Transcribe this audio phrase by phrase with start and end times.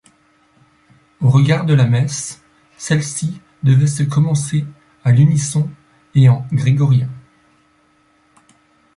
[1.21, 2.41] Au regard de la messe,
[2.75, 4.65] celle-ci devait se commencer
[5.03, 5.69] à l'unisson
[6.15, 7.07] et en grégorien.